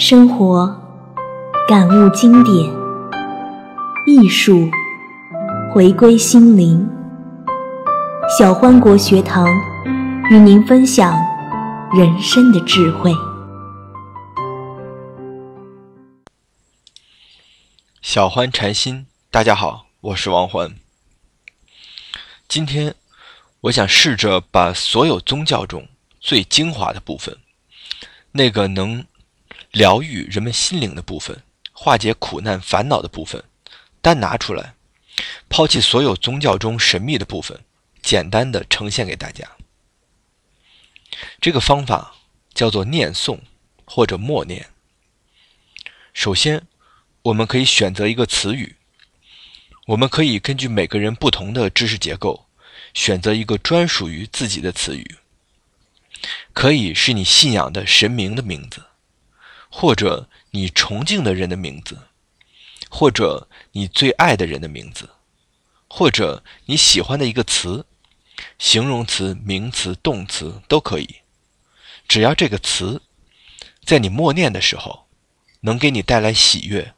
[0.00, 0.80] 生活
[1.66, 2.72] 感悟经典，
[4.06, 4.70] 艺术
[5.74, 6.88] 回归心灵。
[8.38, 9.44] 小欢国学堂
[10.30, 11.18] 与您分享
[11.92, 13.12] 人生的智慧。
[18.00, 20.76] 小欢禅心，大家好，我是王欢。
[22.46, 22.94] 今天，
[23.62, 25.88] 我想试着把所有宗教中
[26.20, 27.36] 最精华的部分，
[28.30, 29.04] 那个能
[29.78, 31.40] 疗愈人们心灵的部分，
[31.72, 33.44] 化解苦难烦恼的部分，
[34.02, 34.74] 单拿出来，
[35.48, 37.60] 抛弃所有宗教中神秘的部分，
[38.02, 39.48] 简单的呈现给大家。
[41.40, 42.16] 这个方法
[42.52, 43.38] 叫做念诵
[43.84, 44.68] 或者默念。
[46.12, 46.66] 首先，
[47.22, 48.74] 我们可以选择一个词语。
[49.86, 52.46] 我们可以根据每个人不同的知识结构，
[52.94, 55.18] 选择一个专属于自己的词语。
[56.52, 58.82] 可以是你信仰的神明的名字，
[59.70, 61.98] 或者你崇敬的人的名字，
[62.88, 65.10] 或者你最爱的人的名字，
[65.88, 67.86] 或者你喜欢的一个词，
[68.58, 71.20] 形容词、名词、动词都可以。
[72.06, 73.02] 只要这个词
[73.84, 75.06] 在你默念的时候，
[75.60, 76.94] 能给你带来喜悦、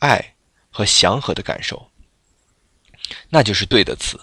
[0.00, 0.34] 爱
[0.70, 1.90] 和祥和的感受。
[3.30, 4.20] 那就是对的词。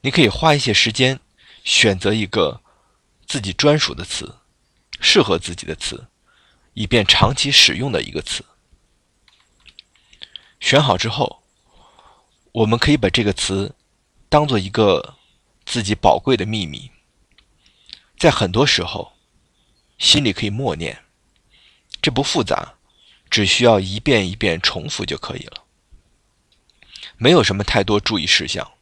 [0.00, 1.20] 你可以花一些时间，
[1.62, 2.62] 选择一个
[3.26, 4.36] 自己专属的词，
[5.00, 6.06] 适合自己的词，
[6.74, 8.44] 以便长期使用的一个词。
[10.60, 11.42] 选好之后，
[12.52, 13.74] 我们可以把这个词
[14.28, 15.16] 当做一个
[15.64, 16.90] 自己宝贵的秘密，
[18.18, 19.12] 在很多时候，
[19.98, 21.04] 心里可以默念，
[22.00, 22.74] 这不复杂，
[23.30, 25.64] 只需要一遍一遍重复就可以了。
[27.16, 28.72] 没有什么太多注意事项，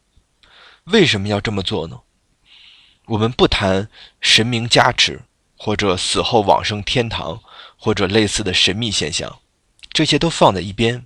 [0.85, 2.01] 为什么要这么做呢？
[3.07, 5.23] 我们不谈神明加持，
[5.57, 7.43] 或者死后往生天堂，
[7.85, 9.41] 或者类似的神秘现象，
[9.93, 11.05] 这些都放在一边。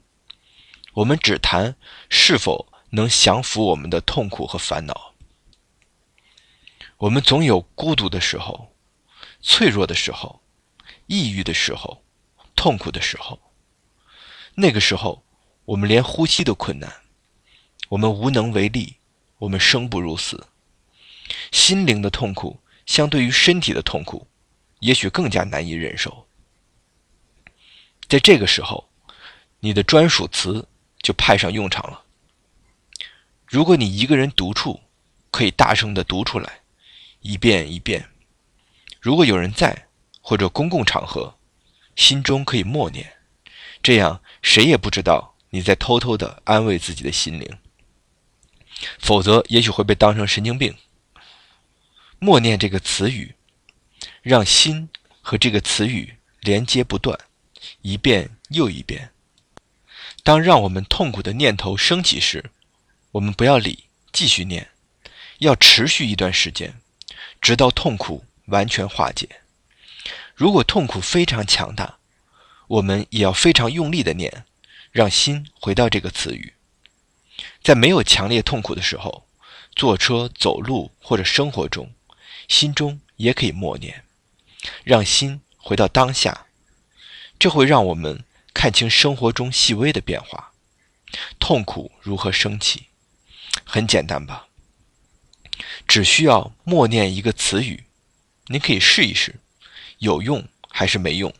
[0.92, 1.74] 我们只谈
[2.10, 5.14] 是否能降服我们的痛苦和烦恼。
[6.98, 8.74] 我们总有孤独的时候，
[9.40, 10.42] 脆弱的时候，
[11.06, 12.02] 抑郁的时候，
[12.55, 13.40] 痛苦的时候。
[14.55, 15.24] 那个时候，
[15.64, 16.92] 我们连呼吸都困难。
[17.89, 18.96] 我们无能为力，
[19.39, 20.46] 我们生不如死。
[21.51, 24.27] 心灵的痛苦相对于身体的痛苦，
[24.80, 26.26] 也许更加难以忍受。
[28.08, 28.89] 在这个时候，
[29.61, 30.68] 你的专属词
[31.02, 32.05] 就派上用场了。
[33.46, 34.80] 如果你一个人独处，
[35.30, 36.61] 可以大声的读出来，
[37.20, 38.02] 一遍一遍；
[39.00, 39.89] 如果有人在
[40.20, 41.36] 或者公共场合，
[41.95, 43.16] 心中可以默念，
[43.83, 47.58] 这样谁也不知道你在偷偷的安慰自己的心灵。
[48.98, 50.77] 否则，也许会被当成神经病。
[52.18, 53.34] 默念这个词语，
[54.22, 54.89] 让心
[55.20, 57.18] 和这个词语连接不断，
[57.82, 59.10] 一遍又一遍。
[60.22, 62.50] 当让我们痛苦的念头升起时，
[63.12, 64.70] 我们不要理，继续念，
[65.38, 66.80] 要持续一段时间，
[67.40, 69.28] 直到痛苦完全化解。
[70.34, 71.98] 如果痛苦非常强大，
[72.66, 74.44] 我们也要非常用力的念，
[74.90, 76.54] 让心回到这个词语。
[77.62, 79.27] 在没有强烈痛苦的时候，
[79.74, 81.92] 坐车、走路或者生活中，
[82.48, 84.04] 心中也可以默念，
[84.83, 86.45] 让心回到当下。
[87.39, 88.24] 这会让我们
[88.55, 90.52] 看清生活中细微的变化，
[91.39, 92.86] 痛苦如何升起。
[93.64, 94.48] 很简单吧？
[95.89, 97.85] 只需要默念一个词语，
[98.46, 99.36] 您可以试一试，
[99.98, 101.33] 有用还是没用，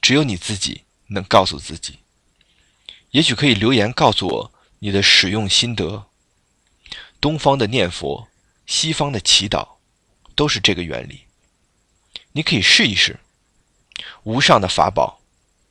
[0.00, 1.98] 只有你自己能告诉自己。
[3.10, 4.52] 也许可以留言告诉我。
[4.84, 6.06] 你的使用心得，
[7.20, 8.26] 东方的念佛，
[8.66, 9.76] 西方的祈祷，
[10.34, 11.20] 都是这个原理。
[12.32, 13.20] 你可以试一试，
[14.24, 15.20] 无上的法宝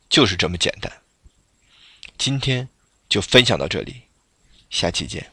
[0.08, 0.92] 就是这么简单。
[2.18, 2.68] 今天
[3.08, 4.02] 就分享到这里，
[4.70, 5.32] 下期见。